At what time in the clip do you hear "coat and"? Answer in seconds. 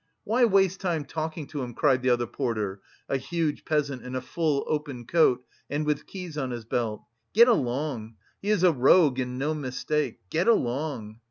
5.05-5.85